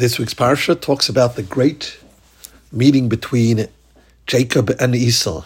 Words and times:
This 0.00 0.18
week's 0.18 0.32
parsha 0.32 0.80
talks 0.80 1.10
about 1.10 1.36
the 1.36 1.42
great 1.42 1.98
meeting 2.72 3.10
between 3.10 3.68
Jacob 4.26 4.70
and 4.80 4.96
Esau. 4.96 5.44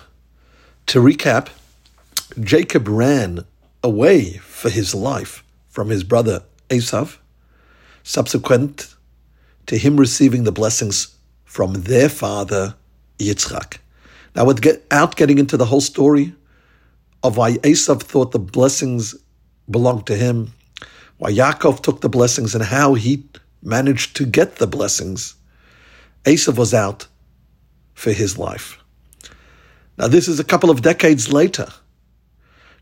To 0.87 1.01
recap, 1.01 1.49
Jacob 2.41 2.87
ran 2.87 3.45
away 3.83 4.35
for 4.35 4.71
his 4.71 4.95
life 4.95 5.43
from 5.71 5.89
his 5.89 6.05
brother 6.05 6.45
Esav, 6.69 7.17
subsequent 8.05 8.95
to 9.67 9.77
him 9.77 9.97
receiving 9.97 10.45
the 10.45 10.53
blessings 10.53 11.17
from 11.45 11.73
their 11.73 12.09
father 12.09 12.77
Yitzchak. 13.19 13.79
Now, 14.37 14.45
without 14.45 15.17
getting 15.17 15.39
into 15.39 15.57
the 15.57 15.67
whole 15.67 15.81
story 15.81 16.33
of 17.25 17.37
why 17.37 17.55
Esav 17.65 18.05
thought 18.05 18.31
the 18.31 18.39
blessings 18.39 19.17
belonged 19.69 20.07
to 20.07 20.15
him, 20.15 20.53
why 21.19 21.33
Yaakov 21.33 21.83
took 21.83 22.03
the 22.03 22.09
blessings, 22.09 22.55
and 22.55 22.63
how 22.63 22.95
he 22.95 23.25
managed 23.65 24.17
to 24.17 24.27
get 24.27 24.57
the 24.57 24.67
blessings, 24.67 25.35
Esav 26.25 26.57
was 26.57 26.75
out 26.75 27.07
for 27.95 28.13
his 28.13 28.39
life. 28.39 28.79
Now, 29.97 30.09
this 30.09 30.29
is 30.29 30.39
a 30.39 30.45
couple 30.45 30.71
of 30.71 30.83
decades 30.83 31.33
later. 31.33 31.69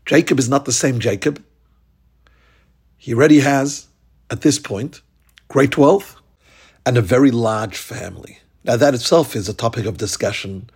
Jacob 0.05 0.39
is 0.39 0.49
not 0.49 0.65
the 0.65 0.71
same 0.71 0.99
Jacob. 0.99 1.43
He 2.97 3.13
already 3.13 3.39
has, 3.39 3.87
at 4.29 4.41
this 4.41 4.59
point, 4.59 5.01
great 5.47 5.77
wealth 5.77 6.15
and 6.85 6.97
a 6.97 7.01
very 7.01 7.31
large 7.31 7.77
family. 7.77 8.39
Now, 8.63 8.77
that 8.77 8.93
itself 8.93 9.35
is 9.35 9.47
a 9.47 9.53
topic 9.53 9.85
of 9.85 9.97
discussion 9.97 10.69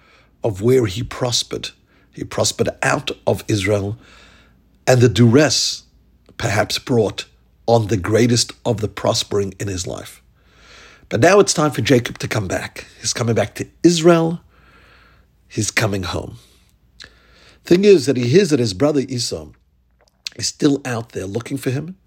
of 0.43 0.61
where 0.61 0.85
he 0.85 1.03
prospered. 1.03 1.71
He 2.13 2.23
prospered 2.23 2.69
out 2.81 3.11
of 3.25 3.43
Israel, 3.47 3.97
and 4.85 5.01
the 5.01 5.09
duress 5.09 5.83
perhaps 6.37 6.79
brought 6.79 7.25
on 7.67 7.87
the 7.87 7.97
greatest 7.97 8.53
of 8.65 8.81
the 8.81 8.87
prospering 8.87 9.53
in 9.59 9.67
his 9.67 9.85
life. 9.85 10.21
But 11.09 11.21
now 11.21 11.39
it's 11.39 11.53
time 11.53 11.71
for 11.71 11.81
Jacob 11.81 12.17
to 12.19 12.27
come 12.27 12.47
back. 12.47 12.87
He's 12.99 13.13
coming 13.13 13.35
back 13.35 13.55
to 13.55 13.67
Israel. 13.83 14.41
He's 15.47 15.71
coming 15.71 16.03
home. 16.03 16.37
Thing 17.63 17.85
is 17.85 18.05
that 18.05 18.17
he 18.17 18.27
hears 18.27 18.49
that 18.49 18.59
his 18.59 18.73
brother 18.73 19.01
Esau 19.01 19.49
is 20.35 20.47
still 20.47 20.81
out 20.85 21.09
there 21.09 21.25
looking 21.25 21.57
for 21.57 21.69
him. 21.69 21.97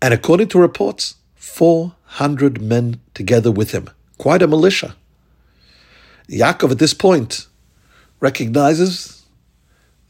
And 0.00 0.12
according 0.12 0.48
to 0.48 0.58
reports, 0.58 1.16
400 1.34 2.60
men 2.60 3.00
together 3.14 3.50
with 3.50 3.72
him, 3.72 3.88
quite 4.18 4.42
a 4.42 4.48
militia. 4.48 4.96
Yaakov 6.28 6.72
at 6.72 6.78
this 6.78 6.94
point 6.94 7.46
recognizes 8.20 9.24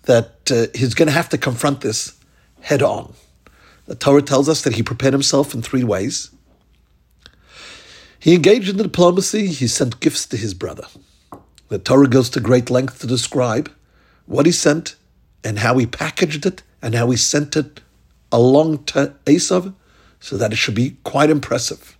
that 0.02 0.50
uh, 0.50 0.66
he's 0.78 0.94
going 0.94 1.08
to 1.08 1.12
have 1.12 1.28
to 1.30 1.38
confront 1.38 1.80
this 1.80 2.18
head 2.60 2.82
on. 2.82 3.14
The 3.86 3.94
Torah 3.94 4.22
tells 4.22 4.48
us 4.48 4.62
that 4.62 4.74
he 4.74 4.82
prepared 4.82 5.12
himself 5.12 5.54
in 5.54 5.62
three 5.62 5.84
ways. 5.84 6.30
He 8.18 8.34
engaged 8.34 8.70
in 8.70 8.78
diplomacy, 8.78 9.48
he 9.48 9.66
sent 9.66 10.00
gifts 10.00 10.24
to 10.26 10.36
his 10.36 10.54
brother. 10.54 10.86
The 11.68 11.78
Torah 11.78 12.08
goes 12.08 12.30
to 12.30 12.40
great 12.40 12.70
length 12.70 13.00
to 13.00 13.06
describe 13.06 13.70
what 14.26 14.46
he 14.46 14.52
sent 14.52 14.96
and 15.42 15.58
how 15.58 15.76
he 15.76 15.86
packaged 15.86 16.46
it 16.46 16.62
and 16.80 16.94
how 16.94 17.10
he 17.10 17.16
sent 17.16 17.56
it 17.56 17.82
along 18.32 18.84
to 18.84 19.14
Esav 19.26 19.74
so 20.20 20.38
that 20.38 20.52
it 20.52 20.56
should 20.56 20.74
be 20.74 20.96
quite 21.04 21.28
impressive. 21.28 21.98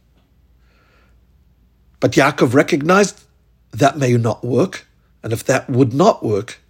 But 2.01 2.13
Yaakov 2.13 2.55
recognized 2.55 3.25
that 3.73 3.99
may 3.99 4.17
not 4.17 4.45
work, 4.45 4.87
and 5.23 5.33
if 5.33 5.45
that 5.45 5.69
would 5.69 5.93
not 5.93 6.25
work, 6.25 6.61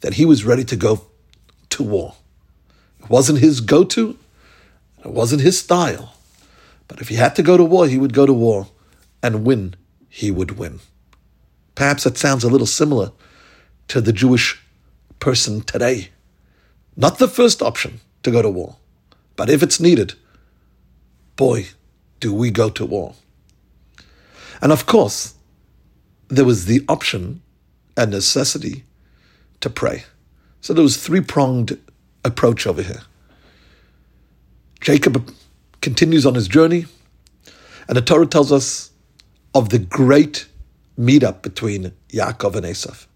then 0.00 0.12
he 0.12 0.24
was 0.24 0.44
ready 0.44 0.64
to 0.64 0.76
go 0.76 1.06
to 1.70 1.82
war. 1.82 2.14
It 3.04 3.10
wasn't 3.10 3.38
his 3.40 3.60
go 3.60 3.84
to, 3.84 4.18
it 5.04 5.10
wasn't 5.10 5.42
his 5.42 5.58
style. 5.58 6.14
But 6.88 7.00
if 7.00 7.08
he 7.08 7.16
had 7.16 7.36
to 7.36 7.42
go 7.42 7.56
to 7.56 7.64
war, 7.64 7.86
he 7.86 7.98
would 7.98 8.14
go 8.14 8.26
to 8.26 8.32
war, 8.32 8.68
and 9.22 9.44
win, 9.44 9.74
he 10.08 10.30
would 10.30 10.58
win. 10.58 10.80
Perhaps 11.74 12.04
that 12.04 12.18
sounds 12.18 12.44
a 12.44 12.48
little 12.48 12.66
similar 12.66 13.12
to 13.88 14.00
the 14.00 14.12
Jewish 14.12 14.62
person 15.18 15.60
today. 15.60 16.10
Not 16.96 17.18
the 17.18 17.28
first 17.28 17.62
option 17.62 18.00
to 18.22 18.30
go 18.30 18.42
to 18.42 18.50
war, 18.50 18.76
but 19.36 19.50
if 19.50 19.62
it's 19.62 19.80
needed, 19.80 20.14
boy, 21.36 21.68
do 22.20 22.32
we 22.32 22.50
go 22.50 22.70
to 22.70 22.86
war. 22.86 23.14
And 24.62 24.72
of 24.72 24.86
course, 24.86 25.34
there 26.28 26.44
was 26.44 26.66
the 26.66 26.84
option 26.88 27.42
and 27.96 28.10
necessity 28.10 28.84
to 29.60 29.68
pray. 29.68 30.04
So 30.60 30.72
there 30.72 30.82
was 30.82 30.96
three-pronged 30.96 31.78
approach 32.24 32.66
over 32.66 32.82
here. 32.82 33.02
Jacob 34.80 35.30
continues 35.80 36.26
on 36.26 36.34
his 36.34 36.48
journey, 36.48 36.86
and 37.88 37.96
the 37.96 38.02
Torah 38.02 38.26
tells 38.26 38.52
us 38.52 38.90
of 39.54 39.68
the 39.68 39.78
great 39.78 40.46
meetup 40.98 41.42
between 41.42 41.92
Yaakov 42.08 42.56
and 42.56 42.66
Esav. 42.66 43.06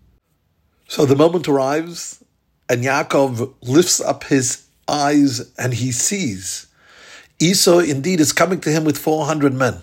So 0.86 1.04
the 1.04 1.16
moment 1.16 1.48
arrives, 1.48 2.22
and 2.68 2.84
Yaakov 2.84 3.54
lifts 3.62 4.00
up 4.00 4.24
his 4.24 4.64
eyes 4.88 5.52
and 5.58 5.74
he 5.74 5.92
sees 5.92 6.68
Esau 7.40 7.78
indeed 7.78 8.18
is 8.20 8.32
coming 8.32 8.60
to 8.62 8.70
him 8.70 8.84
with 8.84 8.98
400 8.98 9.54
men. 9.54 9.82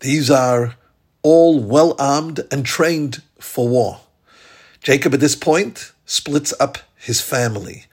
These 0.00 0.30
are 0.30 0.76
all 1.22 1.62
well 1.62 1.94
armed 1.98 2.40
and 2.50 2.64
trained 2.64 3.22
for 3.38 3.68
war. 3.68 4.00
Jacob 4.82 5.12
at 5.12 5.20
this 5.20 5.36
point 5.36 5.92
splits 6.06 6.54
up 6.58 6.78
his 6.96 7.20
family. 7.20 7.84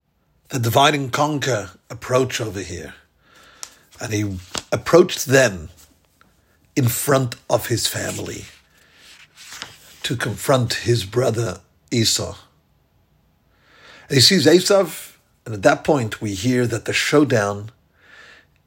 The 0.49 0.59
divide 0.59 0.95
and 0.95 1.11
conquer 1.11 1.71
approach 1.89 2.39
over 2.39 2.61
here. 2.61 2.95
And 3.99 4.13
he 4.13 4.37
approached 4.71 5.25
them 5.25 5.69
in 6.75 6.87
front 6.87 7.35
of 7.49 7.67
his 7.67 7.87
family 7.87 8.45
to 10.03 10.15
confront 10.15 10.73
his 10.73 11.03
brother 11.03 11.59
Esau. 11.91 12.37
And 14.07 14.15
he 14.15 14.21
sees 14.21 14.45
Esav, 14.45 15.15
and 15.45 15.53
at 15.53 15.63
that 15.63 15.83
point 15.83 16.21
we 16.21 16.33
hear 16.33 16.65
that 16.65 16.85
the 16.85 16.93
showdown 16.93 17.71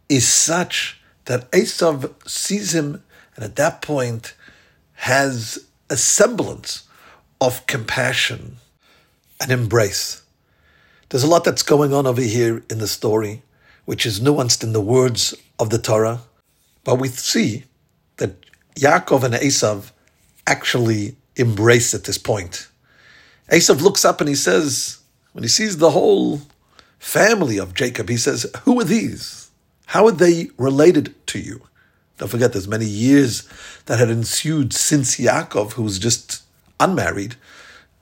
is 0.08 0.28
such 0.28 1.00
that 1.24 1.50
Esav 1.50 2.12
sees 2.28 2.74
him, 2.74 3.02
and 3.36 3.44
at 3.44 3.56
that 3.56 3.80
point 3.80 4.34
has 4.94 5.64
a 5.88 5.96
semblance 5.96 6.82
of 7.40 7.66
compassion 7.66 8.58
and 9.40 9.50
embrace. 9.50 10.19
There's 11.10 11.24
a 11.24 11.28
lot 11.28 11.42
that's 11.42 11.64
going 11.64 11.92
on 11.92 12.06
over 12.06 12.22
here 12.22 12.62
in 12.70 12.78
the 12.78 12.86
story, 12.86 13.42
which 13.84 14.06
is 14.06 14.20
nuanced 14.20 14.62
in 14.62 14.72
the 14.72 14.80
words 14.80 15.34
of 15.58 15.70
the 15.70 15.78
Torah, 15.78 16.20
but 16.84 17.00
we 17.00 17.08
see 17.08 17.64
that 18.18 18.36
Yaakov 18.76 19.24
and 19.24 19.34
Esav 19.34 19.90
actually 20.46 21.16
embrace 21.34 21.94
at 21.94 22.04
this 22.04 22.16
point. 22.16 22.68
Esav 23.48 23.80
looks 23.80 24.04
up 24.04 24.20
and 24.20 24.28
he 24.28 24.36
says, 24.36 25.00
when 25.32 25.42
he 25.42 25.48
sees 25.48 25.78
the 25.78 25.90
whole 25.90 26.42
family 27.00 27.58
of 27.58 27.74
Jacob, 27.74 28.08
he 28.08 28.16
says, 28.16 28.46
Who 28.62 28.80
are 28.80 28.84
these? 28.84 29.50
How 29.86 30.06
are 30.06 30.12
they 30.12 30.50
related 30.58 31.14
to 31.26 31.40
you? 31.40 31.62
Don't 32.18 32.28
forget, 32.28 32.52
there's 32.52 32.68
many 32.68 32.86
years 32.86 33.48
that 33.86 33.98
had 33.98 34.10
ensued 34.10 34.72
since 34.72 35.16
Yaakov, 35.16 35.72
who 35.72 35.82
was 35.82 35.98
just 35.98 36.44
unmarried, 36.78 37.34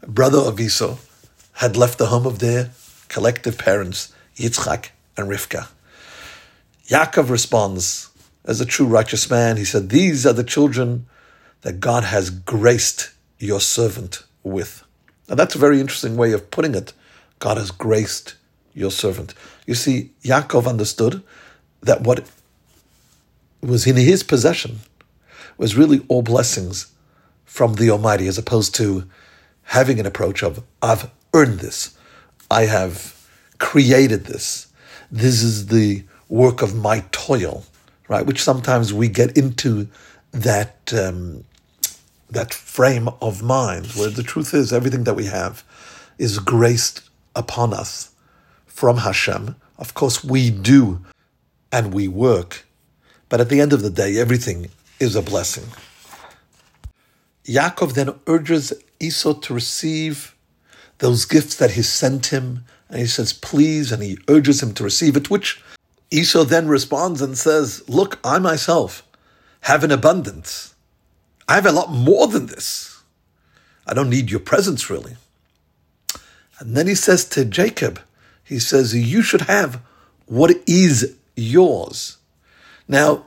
brother 0.06 0.40
of 0.40 0.60
Esau, 0.60 0.98
had 1.54 1.74
left 1.74 1.96
the 1.96 2.08
home 2.08 2.26
of 2.26 2.40
their 2.40 2.70
collective 3.08 3.58
parents, 3.58 4.12
Yitzchak 4.36 4.90
and 5.16 5.28
Rivka. 5.28 5.68
Yaakov 6.88 7.28
responds, 7.28 8.10
as 8.44 8.60
a 8.60 8.66
true 8.66 8.86
righteous 8.86 9.28
man, 9.28 9.56
he 9.56 9.64
said, 9.64 9.90
These 9.90 10.26
are 10.26 10.32
the 10.32 10.44
children 10.44 11.06
that 11.62 11.80
God 11.80 12.04
has 12.04 12.30
graced 12.30 13.10
your 13.38 13.60
servant 13.60 14.24
with. 14.42 14.84
Now, 15.28 15.34
that's 15.34 15.54
a 15.54 15.58
very 15.58 15.80
interesting 15.80 16.16
way 16.16 16.32
of 16.32 16.50
putting 16.50 16.74
it. 16.74 16.92
God 17.38 17.58
has 17.58 17.70
graced 17.70 18.34
your 18.74 18.90
servant. 18.90 19.34
You 19.66 19.74
see, 19.74 20.12
Yaakov 20.22 20.66
understood 20.66 21.22
that 21.82 22.02
what 22.02 22.28
was 23.60 23.86
in 23.86 23.96
his 23.96 24.22
possession 24.22 24.78
was 25.58 25.76
really 25.76 26.04
all 26.08 26.22
blessings 26.22 26.92
from 27.44 27.74
the 27.74 27.90
Almighty, 27.90 28.28
as 28.28 28.38
opposed 28.38 28.74
to 28.76 29.08
having 29.64 29.98
an 29.98 30.06
approach 30.06 30.42
of, 30.42 30.62
I've 30.80 31.10
earned 31.34 31.60
this, 31.60 31.96
I 32.50 32.62
have 32.66 33.14
created 33.58 34.24
this, 34.24 34.68
this 35.10 35.42
is 35.42 35.66
the 35.66 36.04
work 36.28 36.62
of 36.62 36.74
my 36.74 37.04
toil, 37.12 37.64
right? 38.08 38.24
Which 38.24 38.42
sometimes 38.42 38.92
we 38.92 39.08
get 39.08 39.36
into 39.36 39.88
that 40.32 40.92
um, 40.92 41.44
that 42.30 42.52
frame 42.52 43.08
of 43.22 43.42
mind 43.42 43.86
where 43.92 44.10
the 44.10 44.22
truth 44.22 44.52
is 44.52 44.72
everything 44.72 45.04
that 45.04 45.14
we 45.14 45.24
have 45.24 45.64
is 46.18 46.38
graced 46.38 47.08
upon 47.34 47.72
us 47.72 48.10
from 48.66 48.98
Hashem. 48.98 49.56
Of 49.78 49.94
course, 49.94 50.22
we 50.22 50.50
do 50.50 51.00
and 51.72 51.94
we 51.94 52.08
work, 52.08 52.66
but 53.28 53.40
at 53.40 53.48
the 53.48 53.60
end 53.60 53.72
of 53.72 53.82
the 53.82 53.90
day, 53.90 54.18
everything 54.18 54.70
is 55.00 55.16
a 55.16 55.22
blessing. 55.22 55.64
Yaakov 57.46 57.94
then 57.94 58.14
urges 58.26 58.72
Esau 59.00 59.32
to 59.32 59.54
receive 59.54 60.34
those 60.98 61.24
gifts 61.24 61.54
that 61.56 61.72
he 61.72 61.82
sent 61.82 62.26
him, 62.26 62.64
and 62.88 62.98
he 62.98 63.06
says, 63.06 63.32
please, 63.32 63.92
and 63.92 64.02
he 64.02 64.18
urges 64.28 64.62
him 64.62 64.74
to 64.74 64.84
receive 64.84 65.16
it, 65.16 65.30
which 65.30 65.62
Esau 66.10 66.44
then 66.44 66.68
responds 66.68 67.20
and 67.20 67.36
says, 67.36 67.86
Look, 67.88 68.18
I 68.24 68.38
myself 68.38 69.06
have 69.62 69.84
an 69.84 69.90
abundance. 69.90 70.74
I 71.46 71.54
have 71.54 71.66
a 71.66 71.72
lot 71.72 71.90
more 71.90 72.26
than 72.26 72.46
this. 72.46 73.02
I 73.86 73.94
don't 73.94 74.10
need 74.10 74.30
your 74.30 74.40
presence, 74.40 74.90
really. 74.90 75.16
And 76.58 76.76
then 76.76 76.86
he 76.86 76.94
says 76.94 77.24
to 77.30 77.44
Jacob, 77.44 78.00
he 78.42 78.58
says, 78.58 78.94
You 78.94 79.22
should 79.22 79.42
have 79.42 79.80
what 80.26 80.54
is 80.66 81.16
yours. 81.36 82.16
Now, 82.86 83.24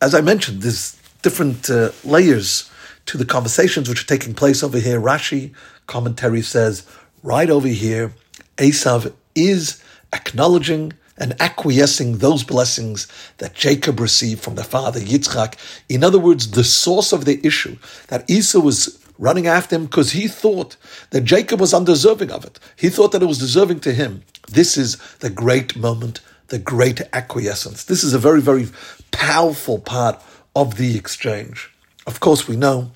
as 0.00 0.14
I 0.14 0.20
mentioned, 0.20 0.62
there's 0.62 1.00
different 1.22 1.70
uh, 1.70 1.90
layers 2.04 2.70
to 3.06 3.18
the 3.18 3.24
conversations 3.24 3.88
which 3.88 4.02
are 4.02 4.06
taking 4.06 4.34
place 4.34 4.62
over 4.62 4.78
here. 4.78 5.00
Rashi 5.00 5.52
commentary 5.86 6.42
says, 6.42 6.86
right 7.22 7.50
over 7.50 7.68
here, 7.68 8.12
Esav 8.56 9.12
is 9.34 9.82
acknowledging 10.12 10.92
and 11.16 11.40
acquiescing 11.40 12.18
those 12.18 12.42
blessings 12.42 13.06
that 13.38 13.54
Jacob 13.54 14.00
received 14.00 14.42
from 14.42 14.56
the 14.56 14.64
father 14.64 15.00
Yitzchak. 15.00 15.56
In 15.88 16.02
other 16.02 16.18
words, 16.18 16.50
the 16.50 16.64
source 16.64 17.12
of 17.12 17.24
the 17.24 17.44
issue 17.46 17.76
that 18.08 18.28
Esau 18.28 18.60
was 18.60 18.98
running 19.18 19.46
after 19.46 19.76
him 19.76 19.84
because 19.84 20.12
he 20.12 20.26
thought 20.26 20.76
that 21.10 21.22
Jacob 21.22 21.60
was 21.60 21.72
undeserving 21.72 22.32
of 22.32 22.44
it. 22.44 22.58
He 22.76 22.88
thought 22.88 23.12
that 23.12 23.22
it 23.22 23.26
was 23.26 23.38
deserving 23.38 23.80
to 23.80 23.94
him. 23.94 24.22
This 24.48 24.76
is 24.76 24.96
the 25.20 25.30
great 25.30 25.76
moment, 25.76 26.20
the 26.48 26.58
great 26.58 27.00
acquiescence. 27.12 27.84
This 27.84 28.02
is 28.02 28.12
a 28.12 28.18
very, 28.18 28.40
very 28.40 28.68
powerful 29.12 29.78
part 29.78 30.20
of 30.56 30.76
the 30.76 30.96
exchange. 30.96 31.70
Of 32.06 32.20
course, 32.20 32.46
we 32.46 32.56
know 32.56 32.90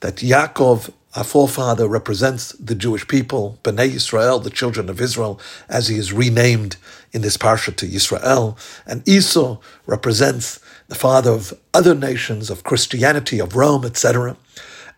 that 0.00 0.16
Yaakov, 0.16 0.92
our 1.14 1.24
forefather, 1.24 1.86
represents 1.86 2.52
the 2.52 2.74
Jewish 2.74 3.06
people, 3.06 3.58
Bnei 3.62 3.94
Israel, 3.94 4.38
the 4.38 4.50
children 4.50 4.88
of 4.88 5.00
Israel, 5.00 5.40
as 5.68 5.88
he 5.88 5.96
is 5.96 6.12
renamed 6.12 6.76
in 7.12 7.22
this 7.22 7.36
parsha 7.36 7.74
to 7.76 7.86
Israel, 7.86 8.58
and 8.86 9.06
Esau 9.08 9.58
represents 9.86 10.60
the 10.88 10.94
father 10.94 11.30
of 11.30 11.54
other 11.72 11.94
nations, 11.94 12.50
of 12.50 12.64
Christianity, 12.64 13.38
of 13.38 13.54
Rome, 13.54 13.84
etc. 13.84 14.36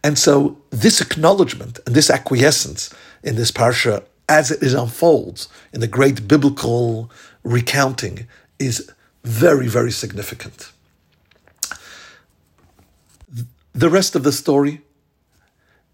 And 0.03 0.19
so 0.19 0.59
this 0.71 1.01
acknowledgement 1.01 1.81
and 1.87 1.95
this 1.95 2.11
acquiescence 2.11 2.95
in 3.23 3.37
this 3.37 3.51
parsha 3.51 4.05
as 4.29 4.51
it 4.51 4.73
unfolds 4.73 5.49
in 5.73 5.81
the 5.81 5.87
great 5.87 6.27
biblical 6.27 7.11
recounting 7.45 8.27
is 8.59 8.91
very, 9.25 9.69
very 9.69 9.91
significant. 9.91 10.73
The 13.77 13.91
rest 13.91 14.17
of 14.17 14.23
the 14.23 14.33
story, 14.33 14.81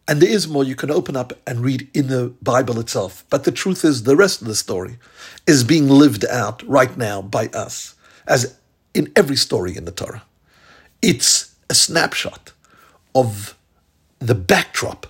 and 0.06 0.23
there 0.23 0.31
is 0.31 0.46
more 0.46 0.62
you 0.62 0.76
can 0.76 0.93
open 0.93 1.17
up 1.17 1.32
and 1.44 1.58
read 1.58 1.90
in 1.93 2.06
the 2.06 2.32
Bible 2.40 2.79
itself, 2.79 3.25
but 3.29 3.43
the 3.43 3.50
truth 3.50 3.84
is 3.84 4.05
the 4.05 4.14
rest 4.14 4.40
of 4.40 4.46
the 4.46 4.55
story 4.55 4.99
is 5.49 5.64
being 5.64 5.88
lived 5.88 6.25
out 6.26 6.62
right 6.62 6.96
now 6.96 7.20
by 7.20 7.49
us, 7.49 7.96
as 8.29 8.56
in 8.94 9.11
every 9.17 9.34
story 9.34 9.76
in 9.76 9.84
the 9.84 9.90
Torah. 9.90 10.23
It's 11.02 11.56
a 11.69 11.75
snapshot 11.75 12.52
of 13.17 13.56
the 14.20 14.37
backdrop 14.37 15.08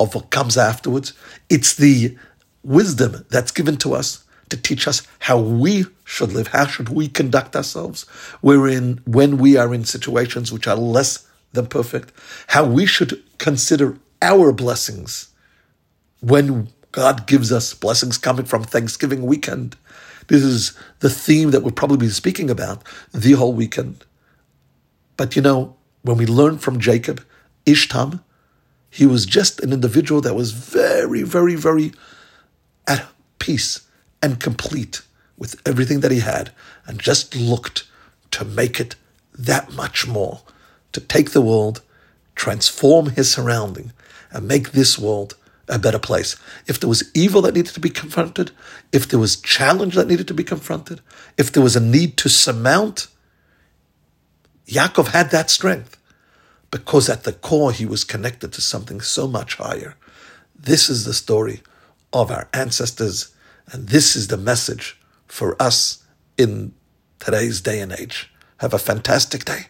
of 0.00 0.16
what 0.16 0.30
comes 0.30 0.58
afterwards. 0.58 1.12
It's 1.48 1.76
the 1.76 2.18
wisdom 2.64 3.26
that's 3.30 3.52
given 3.52 3.76
to 3.76 3.94
us 3.94 4.24
to 4.48 4.56
teach 4.56 4.88
us 4.88 5.06
how 5.20 5.38
we 5.38 5.86
should 6.04 6.32
live, 6.32 6.48
how 6.48 6.66
should 6.66 6.88
we 6.88 7.06
conduct 7.06 7.54
ourselves 7.54 8.06
We're 8.42 8.66
in 8.66 9.02
when 9.06 9.38
we 9.38 9.56
are 9.56 9.72
in 9.72 9.84
situations 9.84 10.50
which 10.50 10.66
are 10.66 10.74
less 10.74 11.27
than 11.52 11.66
perfect, 11.66 12.12
how 12.48 12.64
we 12.64 12.86
should 12.86 13.22
consider 13.38 13.98
our 14.20 14.52
blessings 14.52 15.28
when 16.20 16.68
God 16.92 17.26
gives 17.26 17.52
us 17.52 17.74
blessings 17.74 18.18
coming 18.18 18.44
from 18.44 18.64
Thanksgiving 18.64 19.22
weekend. 19.22 19.76
This 20.26 20.42
is 20.42 20.76
the 21.00 21.10
theme 21.10 21.50
that 21.52 21.62
we'll 21.62 21.72
probably 21.72 21.98
be 21.98 22.10
speaking 22.10 22.50
about 22.50 22.82
the 23.12 23.32
whole 23.32 23.52
weekend. 23.52 24.04
But 25.16 25.36
you 25.36 25.42
know, 25.42 25.76
when 26.02 26.16
we 26.16 26.26
learn 26.26 26.58
from 26.58 26.80
Jacob, 26.80 27.24
ish 27.66 27.88
tam, 27.88 28.22
he 28.90 29.06
was 29.06 29.26
just 29.26 29.60
an 29.60 29.72
individual 29.72 30.20
that 30.22 30.34
was 30.34 30.52
very, 30.52 31.22
very, 31.22 31.54
very 31.54 31.92
at 32.86 33.06
peace 33.38 33.86
and 34.22 34.40
complete 34.40 35.02
with 35.36 35.60
everything 35.66 36.00
that 36.00 36.10
he 36.10 36.20
had 36.20 36.50
and 36.86 36.98
just 36.98 37.36
looked 37.36 37.84
to 38.30 38.44
make 38.44 38.80
it 38.80 38.96
that 39.32 39.72
much 39.72 40.06
more, 40.06 40.40
to 40.92 41.00
take 41.00 41.30
the 41.30 41.40
world, 41.40 41.82
transform 42.34 43.10
his 43.10 43.30
surrounding, 43.30 43.92
and 44.30 44.46
make 44.46 44.72
this 44.72 44.98
world 44.98 45.36
a 45.68 45.78
better 45.78 45.98
place. 45.98 46.36
If 46.66 46.80
there 46.80 46.88
was 46.88 47.10
evil 47.14 47.42
that 47.42 47.54
needed 47.54 47.74
to 47.74 47.80
be 47.80 47.90
confronted, 47.90 48.50
if 48.92 49.08
there 49.08 49.18
was 49.18 49.36
challenge 49.36 49.94
that 49.94 50.08
needed 50.08 50.28
to 50.28 50.34
be 50.34 50.44
confronted, 50.44 51.00
if 51.36 51.52
there 51.52 51.62
was 51.62 51.76
a 51.76 51.80
need 51.80 52.16
to 52.18 52.28
surmount, 52.28 53.08
Yaakov 54.66 55.08
had 55.08 55.30
that 55.30 55.50
strength 55.50 55.96
because 56.70 57.08
at 57.08 57.24
the 57.24 57.32
core 57.32 57.72
he 57.72 57.86
was 57.86 58.04
connected 58.04 58.52
to 58.52 58.60
something 58.60 59.00
so 59.00 59.26
much 59.26 59.56
higher. 59.56 59.94
This 60.54 60.90
is 60.90 61.04
the 61.04 61.14
story 61.14 61.62
of 62.12 62.30
our 62.30 62.48
ancestors, 62.52 63.34
and 63.70 63.88
this 63.88 64.16
is 64.16 64.28
the 64.28 64.36
message 64.36 64.98
for 65.26 65.60
us 65.60 66.02
in 66.36 66.74
today's 67.18 67.60
day 67.60 67.80
and 67.80 67.92
age. 67.92 68.30
Have 68.58 68.74
a 68.74 68.78
fantastic 68.78 69.44
day. 69.44 69.66